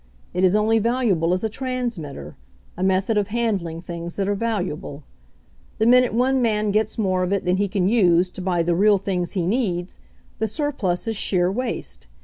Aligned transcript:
It 0.33 0.43
is 0.43 0.55
only 0.55 0.79
valuable 0.79 1.31
as 1.31 1.43
a 1.43 1.47
transmitter, 1.47 2.35
a 2.75 2.81
method 2.81 3.19
of 3.19 3.27
handling 3.27 3.83
things 3.83 4.15
that 4.15 4.27
are 4.27 4.33
valuable. 4.33 5.03
The 5.77 5.85
minute 5.85 6.11
one 6.15 6.41
man 6.41 6.71
gets 6.71 6.97
more 6.97 7.21
of 7.21 7.31
it 7.31 7.45
than 7.45 7.57
he 7.57 7.67
can 7.67 7.87
use 7.87 8.31
to 8.31 8.41
buy 8.41 8.63
the 8.63 8.73
real 8.73 8.97
things 8.97 9.33
he 9.33 9.45
needs, 9.45 9.99
the 10.39 10.47
surplus 10.47 11.07
is 11.07 11.17
sheer 11.17 11.51
waste. 11.51 12.07